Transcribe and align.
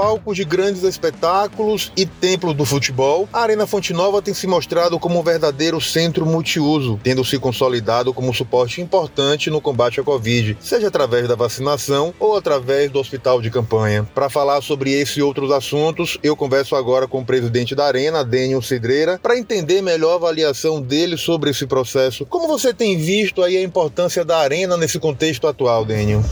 palco 0.00 0.34
de 0.34 0.46
grandes 0.46 0.82
espetáculos 0.82 1.92
e 1.94 2.06
templo 2.06 2.54
do 2.54 2.64
futebol, 2.64 3.28
a 3.30 3.42
Arena 3.42 3.66
Fonte 3.66 3.92
Nova 3.92 4.22
tem 4.22 4.32
se 4.32 4.46
mostrado 4.46 4.98
como 4.98 5.20
um 5.20 5.22
verdadeiro 5.22 5.78
centro 5.78 6.24
multiuso, 6.24 6.98
tendo 7.02 7.22
se 7.22 7.38
consolidado 7.38 8.14
como 8.14 8.30
um 8.30 8.32
suporte 8.32 8.80
importante 8.80 9.50
no 9.50 9.60
combate 9.60 10.00
à 10.00 10.02
Covid, 10.02 10.56
seja 10.58 10.88
através 10.88 11.28
da 11.28 11.34
vacinação 11.34 12.14
ou 12.18 12.34
através 12.34 12.90
do 12.90 12.98
hospital 12.98 13.42
de 13.42 13.50
campanha. 13.50 14.08
Para 14.14 14.30
falar 14.30 14.62
sobre 14.62 14.90
esse 14.90 15.20
e 15.20 15.22
outros 15.22 15.52
assuntos, 15.52 16.16
eu 16.22 16.34
converso 16.34 16.76
agora 16.76 17.06
com 17.06 17.20
o 17.20 17.26
presidente 17.26 17.74
da 17.74 17.84
Arena, 17.84 18.24
Daniel 18.24 18.62
Cedreira, 18.62 19.20
para 19.22 19.36
entender 19.36 19.82
melhor 19.82 20.12
a 20.12 20.16
avaliação 20.16 20.80
dele 20.80 21.18
sobre 21.18 21.50
esse 21.50 21.66
processo. 21.66 22.24
Como 22.24 22.48
você 22.48 22.72
tem 22.72 22.96
visto 22.96 23.42
aí 23.42 23.54
a 23.54 23.62
importância 23.62 24.24
da 24.24 24.38
Arena 24.38 24.78
nesse 24.78 24.98
contexto 24.98 25.46
atual, 25.46 25.84
Daniel? 25.84 26.22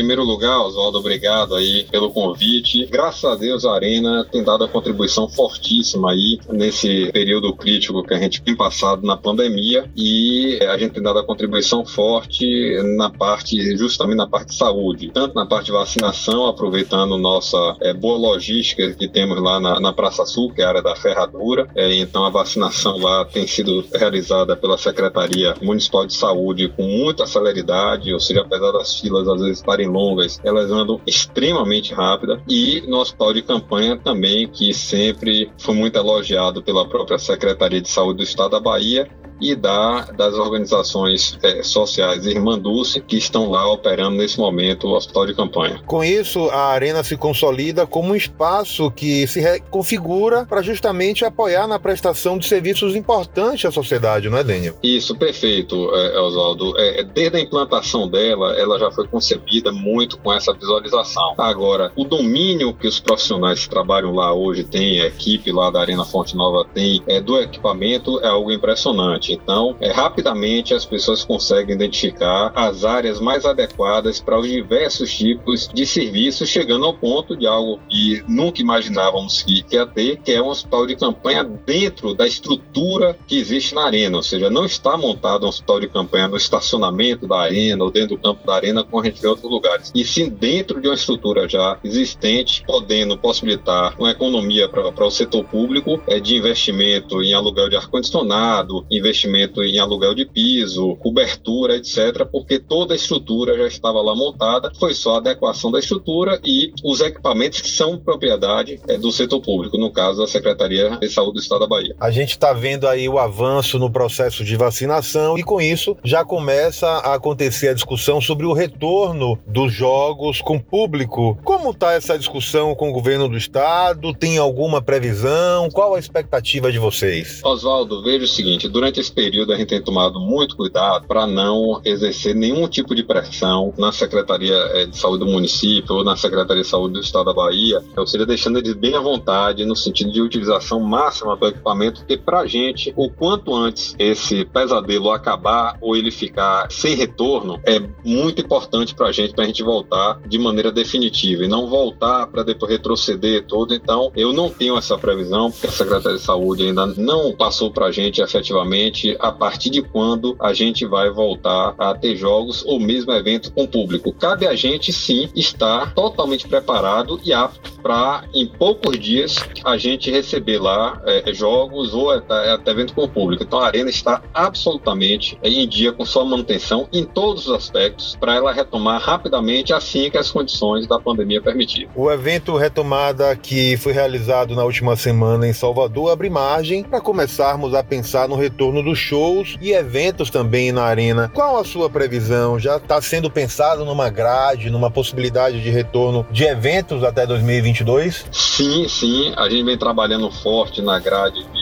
Primeiro 0.00 0.24
lugar, 0.24 0.62
Oswaldo, 0.62 0.98
obrigado 0.98 1.54
aí 1.54 1.84
pelo 1.90 2.10
convite. 2.10 2.86
Graças 2.86 3.22
a 3.22 3.34
Deus, 3.34 3.66
a 3.66 3.74
Arena 3.74 4.26
tem 4.32 4.42
dado 4.42 4.64
a 4.64 4.68
contribuição 4.68 5.28
fortíssima 5.28 6.12
aí 6.12 6.38
nesse 6.48 7.12
período 7.12 7.54
crítico 7.54 8.02
que 8.02 8.14
a 8.14 8.18
gente 8.18 8.40
tem 8.40 8.56
passado 8.56 9.06
na 9.06 9.14
pandemia 9.14 9.84
e 9.94 10.58
a 10.62 10.78
gente 10.78 10.92
tem 10.92 11.02
dado 11.02 11.18
a 11.18 11.22
contribuição 11.22 11.84
forte 11.84 12.78
na 12.96 13.10
parte, 13.10 13.76
justamente 13.76 14.16
na 14.16 14.26
parte 14.26 14.48
de 14.48 14.54
saúde, 14.54 15.10
tanto 15.12 15.34
na 15.34 15.44
parte 15.44 15.66
de 15.66 15.72
vacinação, 15.72 16.46
aproveitando 16.46 17.18
nossa 17.18 17.76
é, 17.82 17.92
boa 17.92 18.16
logística 18.16 18.94
que 18.94 19.06
temos 19.06 19.38
lá 19.42 19.60
na, 19.60 19.78
na, 19.78 19.92
Praça 19.92 20.24
Sul, 20.24 20.50
que 20.50 20.62
é 20.62 20.64
a 20.64 20.68
área 20.68 20.82
da 20.82 20.96
ferradura. 20.96 21.68
É, 21.74 21.92
então, 21.96 22.24
a 22.24 22.30
vacinação 22.30 22.96
lá 22.96 23.26
tem 23.26 23.46
sido 23.46 23.84
realizada 23.92 24.56
pela 24.56 24.78
Secretaria 24.78 25.54
Municipal 25.60 26.06
de 26.06 26.14
Saúde 26.14 26.72
com 26.74 26.84
muita 26.84 27.26
celeridade, 27.26 28.14
ou 28.14 28.20
seja, 28.20 28.40
apesar 28.40 28.72
das 28.72 28.98
filas 28.98 29.28
às 29.28 29.40
vezes 29.42 29.58
estarem 29.58 29.89
longas, 29.90 30.40
elas 30.44 30.70
andam 30.70 31.00
extremamente 31.06 31.92
rápida. 31.92 32.42
E 32.48 32.82
no 32.86 32.98
hospital 32.98 33.34
de 33.34 33.42
campanha 33.42 33.96
também, 33.96 34.48
que 34.48 34.72
sempre 34.72 35.50
foi 35.58 35.74
muito 35.74 35.96
elogiado 35.96 36.62
pela 36.62 36.88
própria 36.88 37.18
Secretaria 37.18 37.80
de 37.80 37.88
Saúde 37.88 38.18
do 38.18 38.22
Estado 38.22 38.50
da 38.50 38.60
Bahia 38.60 39.08
e 39.40 39.54
da, 39.54 40.02
das 40.16 40.34
organizações 40.34 41.38
é, 41.42 41.62
sociais 41.62 42.26
Irmã 42.26 42.58
Dulce 42.58 43.00
que 43.00 43.16
estão 43.16 43.50
lá 43.50 43.70
operando 43.70 44.16
nesse 44.16 44.38
momento 44.38 44.86
o 44.86 44.96
hospital 44.96 45.26
de 45.26 45.34
campanha. 45.34 45.80
Com 45.86 46.02
isso, 46.04 46.48
a 46.50 46.66
Arena 46.66 47.02
se 47.02 47.16
consolida 47.16 47.86
como 47.86 48.12
um 48.12 48.16
espaço 48.16 48.90
que 48.90 49.26
se 49.26 49.40
reconfigura 49.40 50.46
para 50.46 50.62
justamente 50.62 51.24
apoiar 51.24 51.66
na 51.66 51.78
prestação 51.78 52.38
de 52.38 52.46
serviços 52.46 52.94
importantes 52.94 53.64
à 53.64 53.70
sociedade, 53.70 54.28
não 54.28 54.38
é, 54.38 54.44
Daniel? 54.44 54.74
Isso, 54.82 55.16
perfeito, 55.16 55.94
é, 55.94 56.20
Oswaldo. 56.20 56.78
É, 56.78 57.00
é, 57.00 57.04
desde 57.04 57.36
a 57.36 57.40
implantação 57.40 58.08
dela, 58.08 58.54
ela 58.58 58.78
já 58.78 58.90
foi 58.90 59.06
concebida 59.06 59.72
muito 59.72 60.18
com 60.18 60.32
essa 60.32 60.52
visualização. 60.52 61.34
Agora, 61.38 61.92
o 61.96 62.04
domínio 62.04 62.74
que 62.74 62.86
os 62.86 63.00
profissionais 63.00 63.64
que 63.64 63.70
trabalham 63.70 64.14
lá 64.14 64.32
hoje 64.32 64.64
têm, 64.64 65.00
a 65.00 65.06
equipe 65.06 65.52
lá 65.52 65.70
da 65.70 65.80
Arena 65.80 66.04
Fonte 66.04 66.36
Nova 66.36 66.66
tem, 66.72 67.02
é, 67.06 67.20
do 67.20 67.38
equipamento 67.38 68.20
é 68.20 68.28
algo 68.28 68.50
impressionante. 68.50 69.29
Então, 69.32 69.76
é, 69.80 69.92
rapidamente 69.92 70.74
as 70.74 70.84
pessoas 70.84 71.24
conseguem 71.24 71.74
identificar 71.74 72.52
as 72.54 72.84
áreas 72.84 73.20
mais 73.20 73.44
adequadas 73.44 74.20
para 74.20 74.38
os 74.38 74.48
diversos 74.48 75.14
tipos 75.16 75.68
de 75.72 75.86
serviços, 75.86 76.48
chegando 76.48 76.84
ao 76.84 76.94
ponto 76.94 77.36
de 77.36 77.46
algo 77.46 77.80
que 77.88 78.24
nunca 78.26 78.60
imaginávamos 78.60 79.42
que 79.42 79.64
ia 79.70 79.86
ter, 79.86 80.16
que 80.16 80.32
é 80.32 80.42
um 80.42 80.48
hospital 80.48 80.86
de 80.86 80.96
campanha 80.96 81.44
dentro 81.44 82.14
da 82.14 82.26
estrutura 82.26 83.16
que 83.26 83.38
existe 83.38 83.74
na 83.74 83.84
arena, 83.84 84.16
ou 84.16 84.22
seja, 84.22 84.50
não 84.50 84.64
está 84.64 84.96
montado 84.96 85.46
um 85.46 85.48
hospital 85.48 85.80
de 85.80 85.88
campanha 85.88 86.26
no 86.26 86.36
estacionamento 86.36 87.26
da 87.26 87.38
arena 87.40 87.84
ou 87.84 87.90
dentro 87.90 88.16
do 88.16 88.22
campo 88.22 88.44
da 88.44 88.54
arena, 88.54 88.82
como 88.82 89.00
a 89.00 89.06
gente 89.06 89.20
vê 89.20 89.28
em 89.28 89.30
outros 89.30 89.50
lugares, 89.50 89.92
e 89.94 90.04
sim 90.04 90.28
dentro 90.28 90.80
de 90.80 90.88
uma 90.88 90.94
estrutura 90.94 91.48
já 91.48 91.78
existente, 91.84 92.64
podendo 92.66 93.16
possibilitar 93.16 93.94
uma 93.98 94.10
economia 94.10 94.68
para 94.68 95.06
o 95.06 95.10
setor 95.10 95.44
público 95.44 96.02
é, 96.06 96.18
de 96.18 96.36
investimento 96.36 97.22
em 97.22 97.32
aluguel 97.32 97.68
de 97.68 97.76
ar-condicionado, 97.76 98.84
investimento 98.90 99.19
investimento 99.20 99.62
em 99.62 99.78
aluguel 99.78 100.14
de 100.14 100.24
piso, 100.24 100.96
cobertura, 100.96 101.76
etc., 101.76 102.26
porque 102.30 102.58
toda 102.58 102.94
a 102.94 102.96
estrutura 102.96 103.56
já 103.56 103.66
estava 103.66 104.00
lá 104.00 104.14
montada, 104.14 104.72
foi 104.78 104.94
só 104.94 105.14
a 105.14 105.18
adequação 105.18 105.70
da 105.70 105.78
estrutura 105.78 106.40
e 106.44 106.72
os 106.82 107.00
equipamentos 107.00 107.60
que 107.60 107.68
são 107.68 107.98
propriedade 107.98 108.80
é, 108.88 108.96
do 108.96 109.10
setor 109.10 109.40
público, 109.40 109.76
no 109.76 109.90
caso, 109.90 110.20
da 110.20 110.26
Secretaria 110.26 110.96
de 110.98 111.08
Saúde 111.08 111.34
do 111.34 111.40
Estado 111.40 111.60
da 111.60 111.66
Bahia. 111.66 111.94
A 112.00 112.10
gente 112.10 112.30
está 112.30 112.52
vendo 112.52 112.86
aí 112.86 113.08
o 113.08 113.18
avanço 113.18 113.78
no 113.78 113.90
processo 113.90 114.44
de 114.44 114.56
vacinação 114.56 115.38
e, 115.38 115.42
com 115.42 115.60
isso, 115.60 115.96
já 116.04 116.24
começa 116.24 116.86
a 116.86 117.14
acontecer 117.14 117.68
a 117.68 117.74
discussão 117.74 118.20
sobre 118.20 118.46
o 118.46 118.52
retorno 118.52 119.38
dos 119.46 119.72
jogos 119.72 120.40
com 120.40 120.58
público. 120.58 121.38
Como 121.44 121.70
está 121.70 121.92
essa 121.92 122.18
discussão 122.18 122.74
com 122.74 122.90
o 122.90 122.92
governo 122.92 123.28
do 123.28 123.36
Estado? 123.36 124.14
Tem 124.14 124.38
alguma 124.38 124.80
previsão? 124.80 125.68
Qual 125.70 125.94
a 125.94 125.98
expectativa 125.98 126.72
de 126.72 126.78
vocês? 126.78 127.40
Oswaldo, 127.44 128.02
veja 128.02 128.24
o 128.24 128.28
seguinte: 128.28 128.68
durante 128.68 129.00
esse 129.00 129.09
nesse 129.10 129.12
período 129.12 129.52
a 129.52 129.56
gente 129.56 129.68
tem 129.68 129.82
tomado 129.82 130.20
muito 130.20 130.56
cuidado 130.56 131.06
para 131.06 131.26
não 131.26 131.80
exercer 131.84 132.34
nenhum 132.34 132.68
tipo 132.68 132.94
de 132.94 133.02
pressão 133.02 133.74
na 133.76 133.92
Secretaria 133.92 134.54
eh, 134.54 134.86
de 134.86 134.96
Saúde 134.96 135.24
do 135.24 135.30
município 135.30 135.96
ou 135.96 136.04
na 136.04 136.16
Secretaria 136.16 136.62
de 136.62 136.68
Saúde 136.68 136.94
do 136.94 137.00
Estado 137.00 137.26
da 137.26 137.34
Bahia, 137.34 137.82
ou 137.96 138.06
seja, 138.06 138.24
deixando 138.24 138.58
eles 138.58 138.74
bem 138.74 138.94
à 138.94 139.00
vontade 139.00 139.64
no 139.64 139.76
sentido 139.76 140.12
de 140.12 140.22
utilização 140.22 140.80
máxima 140.80 141.36
do 141.36 141.46
equipamento, 141.46 142.00
porque 142.00 142.16
para 142.16 142.40
a 142.40 142.46
gente, 142.46 142.92
o 142.96 143.10
quanto 143.10 143.54
antes 143.54 143.94
esse 143.98 144.44
pesadelo 144.44 145.10
acabar 145.10 145.76
ou 145.80 145.96
ele 145.96 146.10
ficar 146.10 146.70
sem 146.70 146.94
retorno, 146.94 147.60
é 147.66 147.80
muito 148.04 148.40
importante 148.40 148.94
para 148.94 149.08
a 149.08 149.12
gente, 149.12 149.34
para 149.34 149.44
a 149.44 149.46
gente 149.46 149.62
voltar 149.62 150.20
de 150.26 150.38
maneira 150.38 150.70
definitiva 150.70 151.44
e 151.44 151.48
não 151.48 151.68
voltar 151.68 152.26
para 152.26 152.42
depois 152.42 152.70
retroceder 152.70 153.44
todo. 153.46 153.74
Então, 153.74 154.12
eu 154.14 154.32
não 154.32 154.48
tenho 154.48 154.76
essa 154.76 154.96
previsão, 154.96 155.50
porque 155.50 155.66
a 155.66 155.70
Secretaria 155.70 156.18
de 156.18 156.24
Saúde 156.24 156.64
ainda 156.64 156.86
não 156.86 157.32
passou 157.32 157.70
para 157.70 157.86
a 157.86 157.92
gente 157.92 158.20
efetivamente 158.20 158.99
a 159.18 159.32
partir 159.32 159.70
de 159.70 159.82
quando 159.82 160.36
a 160.40 160.52
gente 160.52 160.86
vai 160.86 161.10
voltar 161.10 161.74
a 161.78 161.94
ter 161.94 162.16
jogos 162.16 162.64
ou 162.64 162.78
mesmo 162.78 163.12
evento 163.12 163.52
com 163.52 163.66
público. 163.66 164.12
Cabe 164.12 164.46
a 164.46 164.54
gente 164.54 164.92
sim 164.92 165.28
estar 165.34 165.94
totalmente 165.94 166.46
preparado 166.46 167.20
e 167.24 167.32
apto 167.32 167.79
para 167.80 168.24
em 168.34 168.46
poucos 168.46 168.98
dias 168.98 169.36
a 169.64 169.76
gente 169.76 170.10
receber 170.10 170.58
lá 170.58 171.00
é, 171.04 171.32
jogos 171.32 171.94
ou 171.94 172.10
até, 172.10 172.52
até 172.52 172.70
evento 172.70 172.94
com 172.94 173.08
público. 173.08 173.42
Então 173.42 173.60
a 173.60 173.66
arena 173.66 173.90
está 173.90 174.22
absolutamente 174.32 175.38
em 175.42 175.68
dia 175.68 175.92
com 175.92 176.04
sua 176.04 176.24
manutenção 176.24 176.88
em 176.92 177.04
todos 177.04 177.46
os 177.46 177.54
aspectos 177.54 178.16
para 178.18 178.34
ela 178.34 178.52
retomar 178.52 179.00
rapidamente 179.00 179.72
assim 179.72 180.10
que 180.10 180.18
as 180.18 180.30
condições 180.30 180.86
da 180.86 180.98
pandemia 180.98 181.40
permitirem. 181.40 181.88
O 181.94 182.10
evento 182.10 182.56
retomada 182.56 183.34
que 183.36 183.76
foi 183.76 183.92
realizado 183.92 184.54
na 184.54 184.64
última 184.64 184.96
semana 184.96 185.46
em 185.46 185.52
Salvador 185.52 186.12
abre 186.12 186.30
margem 186.30 186.82
para 186.82 187.00
começarmos 187.00 187.74
a 187.74 187.82
pensar 187.82 188.28
no 188.28 188.36
retorno 188.36 188.82
dos 188.82 188.98
shows 188.98 189.56
e 189.60 189.72
eventos 189.72 190.30
também 190.30 190.72
na 190.72 190.84
arena. 190.84 191.30
Qual 191.34 191.58
a 191.58 191.64
sua 191.64 191.88
previsão? 191.88 192.58
Já 192.58 192.76
está 192.76 193.00
sendo 193.00 193.30
pensado 193.30 193.84
numa 193.84 194.08
grade, 194.08 194.70
numa 194.70 194.90
possibilidade 194.90 195.62
de 195.62 195.70
retorno 195.70 196.26
de 196.30 196.44
eventos 196.44 197.02
até 197.04 197.26
2022? 197.72 198.26
Sim, 198.32 198.88
sim. 198.88 199.32
A 199.36 199.48
gente 199.48 199.64
vem 199.64 199.78
trabalhando 199.78 200.30
forte 200.30 200.82
na 200.82 200.98
grade 200.98 201.44
de 201.44 201.59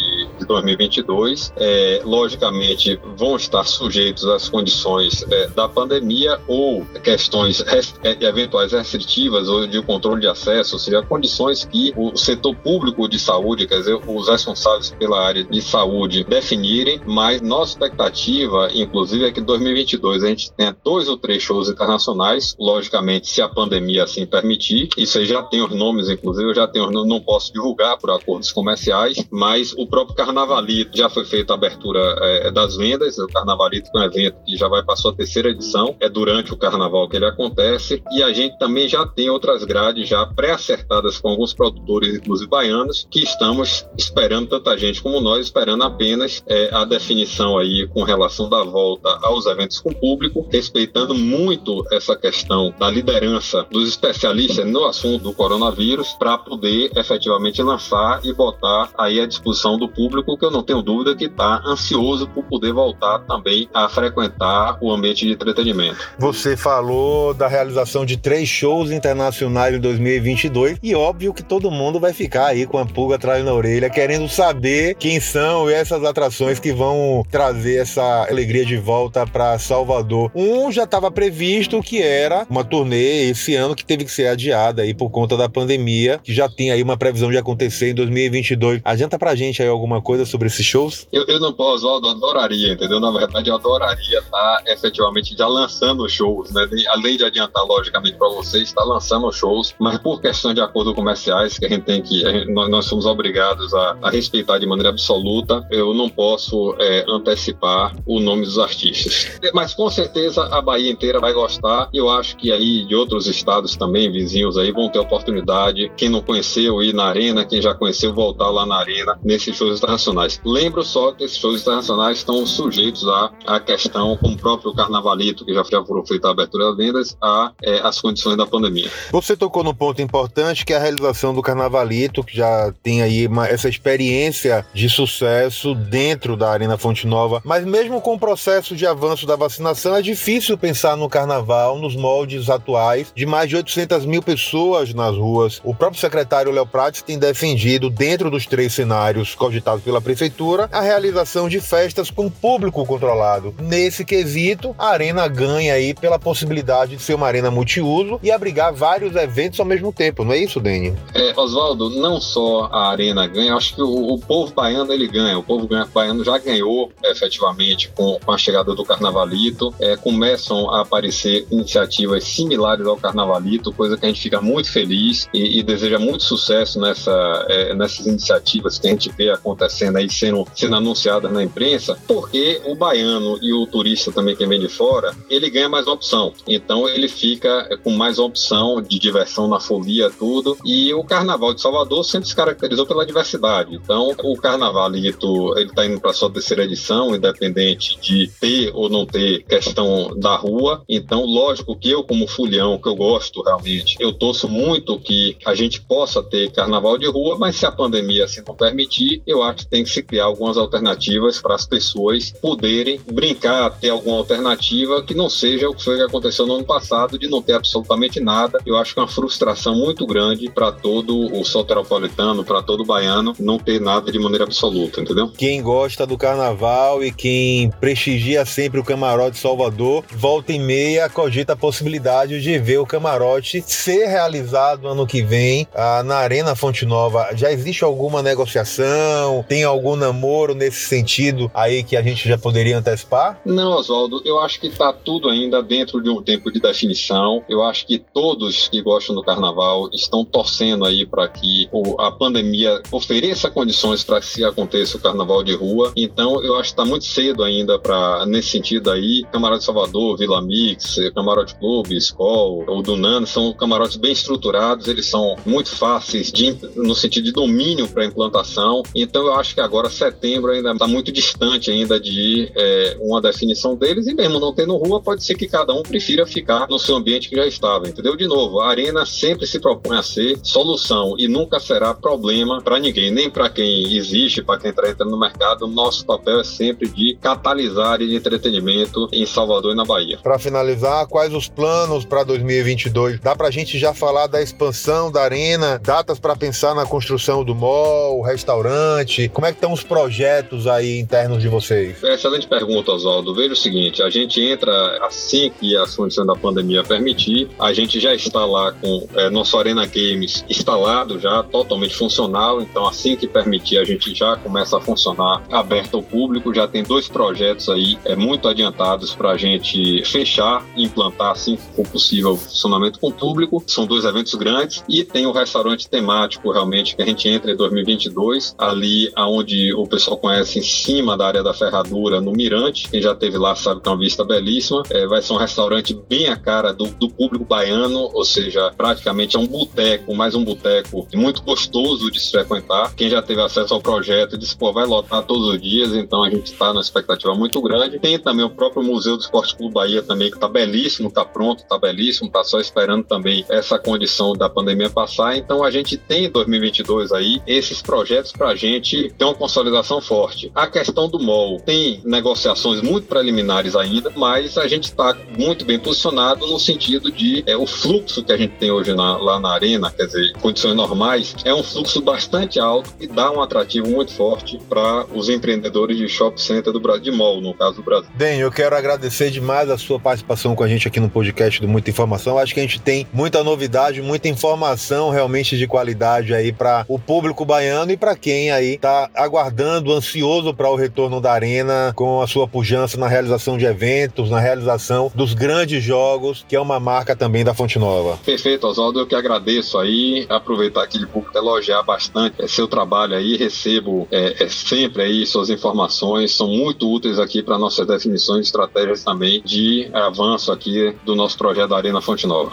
2022, 0.48 1.52
é, 1.56 2.02
logicamente 2.04 2.98
vão 3.16 3.36
estar 3.36 3.64
sujeitos 3.64 4.24
às 4.26 4.48
condições 4.48 5.24
é, 5.30 5.48
da 5.48 5.68
pandemia 5.68 6.40
ou 6.48 6.84
questões 7.02 7.60
é, 8.02 8.24
eventuais 8.24 8.72
restritivas 8.72 9.48
ou 9.48 9.66
de 9.66 9.80
controle 9.82 10.22
de 10.22 10.26
acesso, 10.26 10.74
ou 10.74 10.78
seja, 10.78 11.02
condições 11.02 11.64
que 11.64 11.92
o 11.96 12.16
setor 12.16 12.54
público 12.56 13.08
de 13.08 13.18
saúde, 13.18 13.66
quer 13.66 13.78
dizer, 13.78 14.00
os 14.06 14.28
responsáveis 14.28 14.90
pela 14.98 15.20
área 15.20 15.44
de 15.44 15.60
saúde 15.60 16.24
definirem, 16.24 17.00
mas 17.06 17.40
nossa 17.40 17.72
expectativa, 17.72 18.70
inclusive, 18.74 19.26
é 19.26 19.32
que 19.32 19.40
2022 19.40 20.24
a 20.24 20.28
gente 20.28 20.52
tenha 20.52 20.76
dois 20.84 21.08
ou 21.08 21.16
três 21.16 21.42
shows 21.42 21.68
internacionais, 21.68 22.56
logicamente, 22.58 23.28
se 23.28 23.42
a 23.42 23.48
pandemia 23.48 24.04
assim 24.04 24.26
permitir. 24.26 24.88
Isso 24.96 25.18
aí 25.18 25.26
já 25.26 25.42
tem 25.42 25.62
os 25.62 25.74
nomes, 25.74 26.08
inclusive, 26.08 26.48
eu 26.48 26.54
já 26.54 26.66
tenho, 26.66 26.90
não 26.90 27.20
posso 27.20 27.52
divulgar 27.52 27.98
por 27.98 28.10
acordos 28.10 28.50
comerciais, 28.50 29.26
mas 29.30 29.72
o 29.72 29.86
próprio 29.86 30.16
Carnavalito 30.38 30.96
já 30.96 31.10
foi 31.10 31.24
feita 31.24 31.52
a 31.52 31.56
abertura 31.56 31.98
é, 32.20 32.50
das 32.52 32.76
vendas. 32.76 33.18
O 33.18 33.26
Carnavalito 33.26 33.90
é 33.92 33.98
um 33.98 34.02
evento 34.04 34.36
que 34.46 34.56
já 34.56 34.68
vai 34.68 34.84
para 34.84 34.94
sua 34.94 35.12
terceira 35.12 35.48
edição. 35.48 35.96
É 35.98 36.08
durante 36.08 36.52
o 36.52 36.56
Carnaval 36.56 37.08
que 37.08 37.16
ele 37.16 37.24
acontece. 37.24 38.02
E 38.12 38.22
a 38.22 38.32
gente 38.32 38.56
também 38.56 38.88
já 38.88 39.04
tem 39.04 39.28
outras 39.28 39.64
grades 39.64 40.08
já 40.08 40.24
pré-acertadas 40.26 41.18
com 41.18 41.28
alguns 41.28 41.52
produtores, 41.52 42.14
inclusive 42.14 42.48
baianos, 42.48 43.08
que 43.10 43.20
estamos 43.20 43.84
esperando 43.96 44.48
tanta 44.48 44.78
gente 44.78 45.02
como 45.02 45.20
nós, 45.20 45.46
esperando 45.46 45.82
apenas 45.82 46.42
é, 46.46 46.70
a 46.72 46.84
definição 46.84 47.58
aí 47.58 47.88
com 47.88 48.04
relação 48.04 48.48
da 48.48 48.62
volta 48.62 49.08
aos 49.22 49.46
eventos 49.46 49.80
com 49.80 49.92
público, 49.92 50.46
respeitando 50.52 51.14
muito 51.14 51.84
essa 51.90 52.14
questão 52.14 52.72
da 52.78 52.88
liderança 52.88 53.66
dos 53.72 53.88
especialistas 53.88 54.64
no 54.64 54.84
assunto 54.84 55.24
do 55.24 55.32
coronavírus 55.32 56.12
para 56.12 56.38
poder 56.38 56.92
efetivamente 56.96 57.60
lançar 57.60 58.20
e 58.24 58.32
botar 58.32 58.90
aí 58.96 59.20
à 59.20 59.26
disposição 59.26 59.76
do 59.76 59.88
público 59.88 60.27
público 60.28 60.38
que 60.38 60.44
eu 60.44 60.50
não 60.50 60.62
tenho 60.62 60.82
dúvida 60.82 61.16
que 61.16 61.24
está 61.24 61.62
ansioso 61.64 62.28
por 62.28 62.44
poder 62.44 62.72
voltar 62.72 63.20
também 63.20 63.68
a 63.72 63.88
frequentar 63.88 64.76
o 64.80 64.92
ambiente 64.92 65.26
de 65.26 65.32
entretenimento. 65.32 65.98
Você 66.18 66.56
falou 66.56 67.32
da 67.32 67.48
realização 67.48 68.04
de 68.04 68.16
três 68.16 68.48
shows 68.48 68.90
internacionais 68.90 69.74
em 69.74 69.80
2022 69.80 70.78
e 70.82 70.94
óbvio 70.94 71.32
que 71.32 71.42
todo 71.42 71.70
mundo 71.70 71.98
vai 71.98 72.12
ficar 72.12 72.46
aí 72.46 72.66
com 72.66 72.78
a 72.78 72.84
pulga 72.84 73.16
atrás 73.16 73.44
na 73.44 73.52
orelha, 73.52 73.88
querendo 73.88 74.28
saber 74.28 74.94
quem 74.96 75.20
são 75.20 75.68
essas 75.68 76.04
atrações 76.04 76.60
que 76.60 76.72
vão 76.72 77.24
trazer 77.30 77.76
essa 77.76 78.26
alegria 78.28 78.64
de 78.64 78.76
volta 78.76 79.26
para 79.26 79.58
Salvador. 79.58 80.30
Um 80.34 80.70
já 80.70 80.84
estava 80.84 81.10
previsto 81.10 81.80
que 81.80 82.02
era 82.02 82.46
uma 82.50 82.64
turnê 82.64 83.30
esse 83.30 83.54
ano 83.54 83.74
que 83.74 83.84
teve 83.84 84.04
que 84.04 84.10
ser 84.10 84.26
adiada 84.26 84.82
aí 84.82 84.92
por 84.92 85.10
conta 85.10 85.36
da 85.36 85.48
pandemia, 85.48 86.20
que 86.22 86.34
já 86.34 86.48
tem 86.48 86.70
aí 86.70 86.82
uma 86.82 86.96
previsão 86.96 87.30
de 87.30 87.38
acontecer 87.38 87.90
em 87.90 87.94
2022. 87.94 88.80
Adianta 88.84 89.18
pra 89.18 89.34
gente 89.34 89.62
aí 89.62 89.68
alguma 89.68 90.02
coisa 90.02 90.17
sobre 90.24 90.48
esses 90.48 90.64
shows? 90.64 91.06
Eu, 91.12 91.24
eu 91.26 91.40
não 91.40 91.52
posso, 91.52 91.86
eu 91.86 92.10
adoraria, 92.10 92.72
entendeu? 92.72 93.00
Na 93.00 93.10
verdade, 93.10 93.50
eu 93.50 93.54
adoraria 93.54 94.18
estar 94.18 94.30
tá, 94.30 94.62
efetivamente 94.66 95.36
já 95.36 95.46
lançando 95.46 96.08
shows, 96.08 96.50
né? 96.52 96.68
Além 96.88 97.16
de 97.16 97.24
adiantar, 97.24 97.64
logicamente, 97.64 98.16
para 98.16 98.28
vocês, 98.28 98.64
está 98.64 98.84
lançando 98.84 99.30
shows, 99.32 99.74
mas 99.78 99.98
por 99.98 100.20
questão 100.20 100.52
de 100.54 100.60
acordo 100.60 100.94
comerciais, 100.94 101.58
que 101.58 101.66
a 101.66 101.68
gente 101.68 101.84
tem 101.84 102.02
que, 102.02 102.20
gente, 102.20 102.50
nós, 102.52 102.86
somos 102.86 103.06
obrigados 103.06 103.74
a, 103.74 103.96
a, 104.02 104.10
respeitar 104.10 104.58
de 104.58 104.66
maneira 104.66 104.88
absoluta, 104.90 105.66
eu 105.70 105.92
não 105.94 106.08
posso 106.08 106.74
é, 106.78 107.04
antecipar 107.08 107.94
o 108.06 108.20
nome 108.20 108.44
dos 108.44 108.58
artistas. 108.58 109.38
Mas 109.52 109.74
com 109.74 109.90
certeza 109.90 110.44
a 110.44 110.60
Bahia 110.60 110.90
inteira 110.90 111.20
vai 111.20 111.32
gostar, 111.32 111.88
eu 111.92 112.08
acho 112.10 112.36
que 112.36 112.52
aí 112.52 112.86
de 112.86 112.94
outros 112.94 113.26
estados 113.26 113.76
também, 113.76 114.10
vizinhos 114.10 114.56
aí, 114.56 114.72
vão 114.72 114.88
ter 114.88 114.98
oportunidade. 114.98 115.90
Quem 115.96 116.08
não 116.08 116.20
conheceu, 116.20 116.82
ir 116.82 116.94
na 116.94 117.04
arena, 117.04 117.44
quem 117.44 117.60
já 117.60 117.74
conheceu, 117.74 118.12
voltar 118.12 118.50
lá 118.50 118.66
na 118.66 118.76
arena, 118.76 119.18
nesses 119.22 119.56
shows 119.56 119.80
internacionais. 119.98 120.40
Lembro 120.44 120.84
só 120.84 121.12
que 121.12 121.24
esses 121.24 121.36
shows 121.36 121.62
internacionais 121.62 122.18
estão 122.18 122.46
sujeitos 122.46 123.06
à, 123.06 123.30
à 123.46 123.60
questão, 123.60 124.16
como 124.16 124.34
o 124.34 124.38
próprio 124.38 124.74
Carnavalito, 124.74 125.44
que 125.44 125.52
já, 125.52 125.64
foram 125.64 126.06
feitas 126.06 126.28
a 126.28 126.32
abertura 126.32 126.66
das 126.66 126.76
vendas, 126.76 127.16
a 127.20 127.52
é, 127.62 127.80
condições 128.00 128.36
da 128.36 128.46
pandemia. 128.46 128.90
Você 129.10 129.36
tocou 129.36 129.64
num 129.64 129.74
ponto 129.74 130.00
importante 130.00 130.64
que 130.64 130.72
é 130.72 130.76
a 130.76 130.80
realização 130.80 131.34
do 131.34 131.42
Carnavalito, 131.42 132.22
que 132.22 132.36
já 132.36 132.72
tem 132.82 133.02
aí 133.02 133.26
uma, 133.26 133.46
essa 133.48 133.68
experiência 133.68 134.64
de 134.72 134.88
sucesso 134.88 135.74
dentro 135.74 136.36
da 136.36 136.50
Arena 136.50 136.78
Fonte 136.78 137.06
Nova, 137.06 137.42
mas 137.44 137.64
mesmo 137.64 138.00
com 138.00 138.14
o 138.14 138.18
processo 138.18 138.76
de 138.76 138.86
avanço 138.86 139.26
da 139.26 139.34
vacinação, 139.34 139.96
é 139.96 140.02
difícil 140.02 140.56
pensar 140.56 140.96
no 140.96 141.08
carnaval 141.08 141.78
nos 141.78 141.96
moldes 141.96 142.48
atuais 142.48 143.12
de 143.14 143.26
mais 143.26 143.48
de 143.48 143.56
800 143.56 144.06
mil 144.06 144.22
pessoas 144.22 144.94
nas 144.94 145.16
ruas. 145.16 145.60
O 145.64 145.74
próprio 145.74 146.00
secretário 146.00 146.52
Léo 146.52 146.68
tem 147.04 147.18
defendido, 147.18 147.90
dentro 147.90 148.30
dos 148.30 148.46
três 148.46 148.72
cenários 148.72 149.34
cogitados 149.34 149.87
pela 149.88 150.02
prefeitura, 150.02 150.68
a 150.70 150.82
realização 150.82 151.48
de 151.48 151.60
festas 151.60 152.10
com 152.10 152.28
público 152.28 152.84
controlado. 152.84 153.54
Nesse 153.58 154.04
quesito, 154.04 154.76
a 154.78 154.88
Arena 154.88 155.26
ganha 155.26 155.72
aí 155.72 155.94
pela 155.94 156.18
possibilidade 156.18 156.96
de 156.96 157.02
ser 157.02 157.14
uma 157.14 157.26
arena 157.26 157.50
multiuso 157.50 158.20
e 158.22 158.30
abrigar 158.30 158.70
vários 158.74 159.16
eventos 159.16 159.58
ao 159.58 159.64
mesmo 159.64 159.90
tempo, 159.90 160.24
não 160.24 160.34
é 160.34 160.38
isso, 160.38 160.60
Dani? 160.60 160.94
É, 161.14 161.32
Oswaldo, 161.34 161.88
não 161.88 162.20
só 162.20 162.68
a 162.70 162.90
Arena 162.90 163.26
ganha, 163.26 163.54
acho 163.54 163.74
que 163.74 163.80
o, 163.80 164.12
o 164.12 164.18
povo 164.18 164.52
baiano 164.52 164.92
ele 164.92 165.08
ganha. 165.08 165.38
O 165.38 165.42
povo 165.42 165.66
baiano 165.94 166.22
já 166.22 166.36
ganhou 166.36 166.92
efetivamente 167.02 167.90
com, 167.96 168.18
com 168.22 168.32
a 168.32 168.36
chegada 168.36 168.74
do 168.74 168.84
Carnavalito. 168.84 169.74
É, 169.80 169.96
começam 169.96 170.68
a 170.70 170.82
aparecer 170.82 171.46
iniciativas 171.50 172.24
similares 172.24 172.86
ao 172.86 172.98
Carnavalito, 172.98 173.72
coisa 173.72 173.96
que 173.96 174.04
a 174.04 174.08
gente 174.08 174.20
fica 174.20 174.42
muito 174.42 174.70
feliz 174.70 175.30
e, 175.32 175.60
e 175.60 175.62
deseja 175.62 175.98
muito 175.98 176.24
sucesso 176.24 176.78
nessa, 176.78 177.46
é, 177.48 177.74
nessas 177.74 178.04
iniciativas 178.04 178.78
que 178.78 178.86
a 178.86 178.90
gente 178.90 179.10
vê 179.16 179.30
acontecendo 179.30 179.77
aí, 179.84 180.10
sendo, 180.10 180.46
sendo 180.54 180.76
anunciadas 180.76 181.30
na 181.32 181.42
imprensa, 181.42 181.96
porque 182.06 182.60
o 182.64 182.74
baiano 182.74 183.38
e 183.42 183.52
o 183.52 183.66
turista 183.66 184.10
também 184.10 184.34
que 184.34 184.46
vem 184.46 184.60
de 184.60 184.68
fora, 184.68 185.14
ele 185.28 185.50
ganha 185.50 185.68
mais 185.68 185.86
opção. 185.86 186.32
Então 186.46 186.88
ele 186.88 187.08
fica 187.08 187.78
com 187.82 187.90
mais 187.90 188.18
opção 188.18 188.80
de 188.82 188.98
diversão 188.98 189.48
na 189.48 189.60
folia, 189.60 190.10
tudo. 190.10 190.56
E 190.64 190.92
o 190.94 191.04
Carnaval 191.04 191.54
de 191.54 191.60
Salvador 191.60 192.04
sempre 192.04 192.28
se 192.28 192.34
caracterizou 192.34 192.86
pela 192.86 193.06
diversidade. 193.06 193.74
Então, 193.74 194.14
o 194.22 194.36
Carnavalito, 194.36 195.56
ele 195.58 195.70
está 195.70 195.86
indo 195.86 196.00
para 196.00 196.12
sua 196.12 196.30
terceira 196.30 196.64
edição, 196.64 197.14
independente 197.14 197.98
de 198.00 198.30
ter 198.40 198.70
ou 198.74 198.88
não 198.88 199.06
ter 199.06 199.44
questão 199.44 200.14
da 200.16 200.36
rua. 200.36 200.82
Então, 200.88 201.24
lógico 201.24 201.76
que 201.76 201.90
eu, 201.90 202.02
como 202.02 202.26
fulhão, 202.26 202.78
que 202.78 202.88
eu 202.88 202.96
gosto 202.96 203.42
realmente, 203.42 203.96
eu 204.00 204.12
torço 204.12 204.48
muito 204.48 204.98
que 204.98 205.36
a 205.44 205.54
gente 205.54 205.80
possa 205.80 206.22
ter 206.22 206.50
carnaval 206.50 206.98
de 206.98 207.06
rua, 207.06 207.36
mas 207.38 207.56
se 207.56 207.66
a 207.66 207.72
pandemia 207.72 208.24
assim 208.24 208.42
não 208.46 208.54
permitir, 208.54 209.22
eu 209.26 209.42
acho 209.42 209.67
tem 209.70 209.84
que 209.84 209.90
se 209.90 210.02
criar 210.02 210.24
algumas 210.24 210.56
alternativas 210.56 211.40
para 211.40 211.54
as 211.54 211.66
pessoas 211.66 212.30
poderem 212.30 213.00
brincar, 213.10 213.70
ter 213.70 213.90
alguma 213.90 214.18
alternativa 214.18 215.02
que 215.02 215.14
não 215.14 215.28
seja 215.28 215.68
o 215.68 215.74
que 215.74 215.84
foi 215.84 215.96
que 215.96 216.02
aconteceu 216.02 216.46
no 216.46 216.54
ano 216.54 216.64
passado, 216.64 217.18
de 217.18 217.28
não 217.28 217.42
ter 217.42 217.54
absolutamente 217.54 218.20
nada. 218.20 218.58
Eu 218.66 218.76
acho 218.76 218.94
que 218.94 219.00
é 219.00 219.02
uma 219.02 219.08
frustração 219.08 219.74
muito 219.74 220.06
grande 220.06 220.50
para 220.50 220.72
todo 220.72 221.32
o 221.34 221.44
soteropolitano, 221.44 222.44
para 222.44 222.62
todo 222.62 222.84
baiano, 222.84 223.34
não 223.38 223.58
ter 223.58 223.80
nada 223.80 224.10
de 224.10 224.18
maneira 224.18 224.44
absoluta, 224.44 225.00
entendeu? 225.00 225.30
Quem 225.36 225.62
gosta 225.62 226.06
do 226.06 226.16
carnaval 226.16 227.02
e 227.02 227.12
quem 227.12 227.70
prestigia 227.80 228.44
sempre 228.44 228.80
o 228.80 228.84
camarote 228.84 229.38
Salvador, 229.38 230.04
volta 230.10 230.52
e 230.52 230.58
meia 230.58 231.08
cogita 231.08 231.52
a 231.52 231.56
possibilidade 231.56 232.40
de 232.40 232.58
ver 232.58 232.78
o 232.78 232.86
camarote 232.86 233.62
ser 233.66 234.06
realizado 234.06 234.88
ano 234.88 235.06
que 235.06 235.22
vem 235.22 235.66
ah, 235.74 236.02
na 236.02 236.16
Arena 236.16 236.54
Fonte 236.54 236.84
Nova. 236.84 237.30
Já 237.34 237.50
existe 237.50 237.84
alguma 237.84 238.22
negociação? 238.22 239.44
Tem 239.48 239.57
algum 239.64 239.96
namoro 239.96 240.54
nesse 240.54 240.86
sentido 240.86 241.50
aí 241.54 241.82
que 241.82 241.96
a 241.96 242.02
gente 242.02 242.28
já 242.28 242.38
poderia 242.38 242.78
antecipar? 242.78 243.40
Não, 243.44 243.72
Oswaldo, 243.72 244.22
eu 244.24 244.40
acho 244.40 244.60
que 244.60 244.68
está 244.68 244.92
tudo 244.92 245.28
ainda 245.28 245.62
dentro 245.62 246.02
de 246.02 246.10
um 246.10 246.22
tempo 246.22 246.50
de 246.50 246.60
definição. 246.60 247.42
Eu 247.48 247.62
acho 247.62 247.86
que 247.86 247.98
todos 247.98 248.68
que 248.68 248.80
gostam 248.82 249.14
do 249.14 249.22
carnaval 249.22 249.88
estão 249.92 250.24
torcendo 250.24 250.84
aí 250.84 251.06
para 251.06 251.28
que 251.28 251.68
a 251.98 252.10
pandemia 252.10 252.82
ofereça 252.90 253.50
condições 253.50 254.04
para 254.04 254.20
que 254.20 254.44
aconteça 254.44 254.96
o 254.96 255.00
carnaval 255.00 255.42
de 255.42 255.54
rua. 255.54 255.92
Então, 255.96 256.42
eu 256.42 256.56
acho 256.56 256.74
que 256.74 256.80
está 256.80 256.84
muito 256.84 257.04
cedo 257.04 257.42
ainda 257.42 257.78
para 257.78 258.26
nesse 258.26 258.50
sentido 258.50 258.90
aí. 258.90 259.24
Camarote 259.32 259.64
Salvador, 259.64 260.16
Vila 260.16 260.40
Mix, 260.42 260.96
Camarote 261.14 261.54
Clube, 261.56 261.96
Skol, 261.96 262.64
o 262.66 262.82
Dunan 262.82 263.26
são 263.26 263.52
camarotes 263.52 263.96
bem 263.96 264.12
estruturados, 264.12 264.88
eles 264.88 265.06
são 265.06 265.36
muito 265.44 265.70
fáceis 265.70 266.32
de, 266.32 266.56
no 266.76 266.94
sentido 266.94 267.24
de 267.24 267.32
domínio 267.32 267.88
para 267.88 268.04
implantação. 268.04 268.82
Então, 268.94 269.26
eu 269.26 269.34
acho 269.34 269.47
que 269.54 269.60
agora 269.60 269.90
setembro 269.90 270.52
ainda 270.52 270.72
está 270.72 270.86
muito 270.86 271.12
distante 271.12 271.70
ainda 271.70 271.98
de 271.98 272.50
é, 272.54 272.96
uma 273.00 273.20
definição 273.20 273.76
deles 273.76 274.06
e 274.06 274.14
mesmo 274.14 274.38
não 274.38 274.52
tendo 274.52 274.76
rua, 274.76 275.00
pode 275.00 275.24
ser 275.24 275.34
que 275.34 275.46
cada 275.46 275.72
um 275.72 275.82
prefira 275.82 276.26
ficar 276.26 276.68
no 276.68 276.78
seu 276.78 276.96
ambiente 276.96 277.28
que 277.28 277.36
já 277.36 277.46
estava, 277.46 277.88
entendeu? 277.88 278.16
De 278.16 278.26
novo, 278.26 278.60
a 278.60 278.68
arena 278.68 279.04
sempre 279.06 279.46
se 279.46 279.58
propõe 279.58 279.96
a 279.98 280.02
ser 280.02 280.38
solução 280.42 281.14
e 281.18 281.28
nunca 281.28 281.60
será 281.60 281.94
problema 281.94 282.60
para 282.60 282.78
ninguém, 282.78 283.10
nem 283.10 283.30
para 283.30 283.48
quem 283.48 283.96
existe, 283.96 284.42
para 284.42 284.58
quem 284.58 284.70
está 284.70 284.88
entrando 284.88 285.10
no 285.10 285.18
mercado. 285.18 285.66
Nosso 285.66 286.04
papel 286.04 286.40
é 286.40 286.44
sempre 286.44 286.88
de 286.88 287.16
catalisar 287.20 287.98
de 287.98 288.14
entretenimento 288.14 289.08
em 289.12 289.24
Salvador 289.26 289.72
e 289.72 289.76
na 289.76 289.84
Bahia. 289.84 290.18
Para 290.22 290.38
finalizar, 290.38 291.06
quais 291.06 291.32
os 291.32 291.48
planos 291.48 292.04
para 292.04 292.22
2022? 292.24 293.20
Dá 293.20 293.34
para 293.34 293.48
a 293.48 293.50
gente 293.50 293.78
já 293.78 293.94
falar 293.94 294.26
da 294.26 294.42
expansão 294.42 295.10
da 295.10 295.22
arena, 295.22 295.78
datas 295.78 296.18
para 296.18 296.36
pensar 296.36 296.74
na 296.74 296.84
construção 296.84 297.44
do 297.44 297.54
mall, 297.54 298.22
restaurante? 298.22 299.28
Como 299.38 299.46
é 299.46 299.52
que 299.52 299.58
estão 299.58 299.72
os 299.72 299.84
projetos 299.84 300.66
aí 300.66 300.98
internos 300.98 301.40
de 301.40 301.46
vocês? 301.46 302.02
Excelente 302.02 302.48
pergunta, 302.48 302.90
Oswaldo. 302.90 303.32
Veja 303.32 303.52
o 303.52 303.56
seguinte, 303.56 304.02
a 304.02 304.10
gente 304.10 304.40
entra 304.40 304.72
assim 305.06 305.48
que 305.60 305.76
as 305.76 305.94
condições 305.94 306.26
da 306.26 306.34
pandemia 306.34 306.82
permitir, 306.82 307.48
a 307.56 307.72
gente 307.72 308.00
já 308.00 308.12
está 308.12 308.44
lá 308.44 308.72
com 308.72 309.06
é, 309.14 309.30
nosso 309.30 309.56
Arena 309.56 309.86
Games 309.86 310.44
instalado 310.50 311.20
já, 311.20 311.44
totalmente 311.44 311.94
funcional, 311.94 312.60
então 312.60 312.84
assim 312.84 313.14
que 313.14 313.28
permitir 313.28 313.78
a 313.78 313.84
gente 313.84 314.12
já 314.12 314.34
começa 314.34 314.76
a 314.76 314.80
funcionar 314.80 315.44
aberto 315.52 315.98
ao 315.98 316.02
público, 316.02 316.52
já 316.52 316.66
tem 316.66 316.82
dois 316.82 317.06
projetos 317.06 317.68
aí 317.68 317.96
é, 318.04 318.16
muito 318.16 318.48
adiantados 318.48 319.14
para 319.14 319.30
a 319.30 319.36
gente 319.36 320.04
fechar 320.04 320.66
e 320.74 320.82
implantar 320.82 321.30
assim 321.30 321.54
que 321.54 321.76
for 321.76 321.86
possível 321.86 322.32
o 322.32 322.36
funcionamento 322.36 322.98
com 322.98 323.10
o 323.10 323.12
público, 323.12 323.62
são 323.68 323.86
dois 323.86 324.04
eventos 324.04 324.34
grandes 324.34 324.82
e 324.88 325.04
tem 325.04 325.26
o 325.26 325.30
restaurante 325.30 325.88
temático 325.88 326.50
realmente 326.50 326.96
que 326.96 327.02
a 327.02 327.06
gente 327.06 327.28
entra 327.28 327.52
em 327.52 327.56
2022, 327.56 328.56
ali 328.58 329.12
aonde 329.28 329.72
o 329.74 329.86
pessoal 329.86 330.16
conhece 330.16 330.58
em 330.58 330.62
cima 330.62 331.16
da 331.16 331.26
área 331.26 331.42
da 331.42 331.52
ferradura, 331.52 332.20
no 332.20 332.32
Mirante, 332.32 332.88
quem 332.88 333.00
já 333.00 333.14
teve 333.14 333.36
lá 333.36 333.54
sabe 333.54 333.80
que 333.80 333.88
é 333.88 333.92
uma 333.92 333.98
vista 333.98 334.24
belíssima, 334.24 334.82
é, 334.90 335.06
vai 335.06 335.20
ser 335.20 335.34
um 335.34 335.36
restaurante 335.36 335.94
bem 336.08 336.28
a 336.28 336.36
cara 336.36 336.72
do, 336.72 336.86
do 336.86 337.08
público 337.08 337.44
baiano, 337.44 338.10
ou 338.12 338.24
seja, 338.24 338.72
praticamente 338.76 339.36
é 339.36 339.38
um 339.38 339.46
boteco, 339.46 340.14
mais 340.14 340.34
um 340.34 340.44
boteco 340.44 341.06
muito 341.14 341.42
gostoso 341.42 342.10
de 342.10 342.20
se 342.20 342.30
frequentar. 342.30 342.94
Quem 342.94 343.10
já 343.10 343.20
teve 343.20 343.40
acesso 343.40 343.74
ao 343.74 343.80
projeto 343.80 344.38
disse, 344.38 344.56
pô, 344.56 344.72
vai 344.72 344.86
lotar 344.86 345.22
todos 345.22 345.48
os 345.48 345.60
dias, 345.60 345.92
então 345.92 346.22
a 346.22 346.30
gente 346.30 346.52
está 346.52 346.68
numa 346.68 346.80
expectativa 346.80 347.34
muito 347.34 347.60
grande. 347.60 347.98
Tem 347.98 348.18
também 348.18 348.44
o 348.44 348.50
próprio 348.50 348.82
Museu 348.82 349.16
do 349.16 349.22
Esporte 349.22 349.54
Clube 349.54 349.74
Bahia 349.74 350.02
também, 350.02 350.30
que 350.30 350.36
está 350.36 350.48
belíssimo, 350.48 351.08
está 351.08 351.24
pronto, 351.24 351.62
está 351.62 351.78
belíssimo, 351.78 352.28
está 352.28 352.42
só 352.42 352.58
esperando 352.60 353.04
também 353.04 353.44
essa 353.48 353.78
condição 353.78 354.32
da 354.32 354.48
pandemia 354.48 354.88
passar. 354.88 355.36
Então 355.36 355.62
a 355.62 355.70
gente 355.70 355.96
tem 355.96 356.26
em 356.26 356.30
2022 356.30 357.12
aí 357.12 357.42
esses 357.46 357.82
projetos 357.82 358.32
para 358.32 358.48
a 358.48 358.56
gente 358.56 359.07
tem 359.16 359.26
uma 359.26 359.34
consolidação 359.34 360.00
forte. 360.00 360.50
A 360.54 360.66
questão 360.66 361.08
do 361.08 361.18
mall 361.18 361.58
tem 361.60 362.00
negociações 362.04 362.82
muito 362.82 363.06
preliminares 363.06 363.74
ainda, 363.74 364.12
mas 364.14 364.58
a 364.58 364.68
gente 364.68 364.84
está 364.84 365.16
muito 365.36 365.64
bem 365.64 365.78
posicionado 365.78 366.46
no 366.46 366.58
sentido 366.58 367.10
de 367.10 367.42
é, 367.46 367.56
o 367.56 367.66
fluxo 367.66 368.22
que 368.22 368.32
a 368.32 368.36
gente 368.36 368.54
tem 368.54 368.70
hoje 368.70 368.94
na, 368.94 369.16
lá 369.16 369.40
na 369.40 369.52
arena, 369.52 369.90
quer 369.90 370.06
dizer, 370.06 370.32
condições 370.40 370.74
normais, 370.74 371.34
é 371.44 371.54
um 371.54 371.62
fluxo 371.62 372.00
bastante 372.00 372.60
alto 372.60 372.92
e 373.00 373.06
dá 373.06 373.30
um 373.30 373.40
atrativo 373.40 373.88
muito 373.88 374.12
forte 374.12 374.58
para 374.68 375.06
os 375.14 375.28
empreendedores 375.28 375.96
de 375.96 376.08
shopping 376.08 376.38
center 376.38 376.72
do 376.72 376.80
Brasil, 376.80 376.98
de 376.98 377.10
mall, 377.10 377.40
no 377.40 377.54
caso 377.54 377.76
do 377.76 377.82
Brasil. 377.82 378.10
Bem, 378.14 378.40
eu 378.40 378.50
quero 378.50 378.76
agradecer 378.76 379.30
demais 379.30 379.70
a 379.70 379.78
sua 379.78 379.98
participação 380.00 380.54
com 380.54 380.64
a 380.64 380.68
gente 380.68 380.88
aqui 380.88 380.98
no 381.00 381.08
podcast 381.08 381.60
do 381.60 381.68
Muita 381.68 381.90
Informação. 381.90 382.38
Acho 382.38 382.54
que 382.54 382.60
a 382.60 382.62
gente 382.62 382.80
tem 382.80 383.06
muita 383.12 383.44
novidade, 383.44 384.02
muita 384.02 384.28
informação 384.28 385.10
realmente 385.10 385.56
de 385.56 385.66
qualidade 385.66 386.34
aí 386.34 386.52
para 386.52 386.84
o 386.88 386.98
público 386.98 387.44
baiano 387.44 387.92
e 387.92 387.96
para 387.96 388.16
quem 388.16 388.50
aí 388.50 388.74
está 388.74 388.97
aguardando, 389.14 389.92
ansioso 389.92 390.54
para 390.54 390.70
o 390.70 390.76
retorno 390.76 391.20
da 391.20 391.32
arena 391.32 391.92
com 391.94 392.22
a 392.22 392.26
sua 392.26 392.46
pujança 392.46 392.96
na 392.96 393.08
realização 393.08 393.56
de 393.56 393.64
eventos, 393.64 394.30
na 394.30 394.40
realização 394.40 395.10
dos 395.14 395.34
grandes 395.34 395.82
jogos, 395.82 396.44
que 396.48 396.56
é 396.56 396.60
uma 396.60 396.80
marca 396.80 397.14
também 397.14 397.44
da 397.44 397.54
Fonte 397.54 397.78
Nova. 397.78 398.18
Perfeito, 398.24 398.66
Oswaldo, 398.66 399.00
eu 399.00 399.06
que 399.06 399.14
agradeço 399.14 399.78
aí, 399.78 400.26
aproveitar 400.28 400.82
aquele 400.82 401.06
público 401.06 401.36
elogiar 401.36 401.82
bastante 401.82 402.42
é, 402.42 402.48
seu 402.48 402.66
trabalho 402.66 403.14
aí, 403.14 403.36
recebo 403.36 404.06
é, 404.10 404.44
é, 404.44 404.48
sempre 404.48 405.02
aí 405.02 405.26
suas 405.26 405.50
informações, 405.50 406.34
são 406.34 406.48
muito 406.48 406.90
úteis 406.92 407.18
aqui 407.18 407.42
para 407.42 407.58
nossas 407.58 407.86
definições 407.86 408.40
e 408.40 408.48
estratégias 408.48 409.04
também 409.04 409.42
de 409.44 409.88
avanço 409.92 410.52
aqui 410.52 410.94
do 411.04 411.14
nosso 411.14 411.36
projeto 411.36 411.70
da 411.70 411.76
Arena 411.76 412.00
Fonte 412.00 412.26
Nova. 412.26 412.52